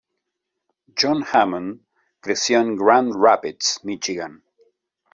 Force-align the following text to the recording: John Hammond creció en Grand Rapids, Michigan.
John 1.01 1.21
Hammond 1.31 1.83
creció 2.21 2.59
en 2.61 2.75
Grand 2.75 3.13
Rapids, 3.15 3.81
Michigan. 3.83 4.41